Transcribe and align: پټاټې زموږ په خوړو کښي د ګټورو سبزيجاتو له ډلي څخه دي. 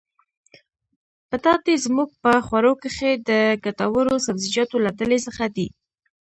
پټاټې 1.29 1.75
زموږ 1.85 2.09
په 2.23 2.31
خوړو 2.45 2.73
کښي 2.81 3.11
د 3.29 3.31
ګټورو 3.65 4.13
سبزيجاتو 4.25 4.77
له 4.85 4.91
ډلي 4.99 5.19
څخه 5.27 5.45
دي. 5.55 5.67